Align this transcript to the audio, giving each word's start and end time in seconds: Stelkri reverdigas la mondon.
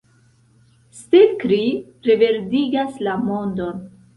Stelkri 0.99 1.61
reverdigas 2.09 2.99
la 3.07 3.15
mondon. 3.29 3.89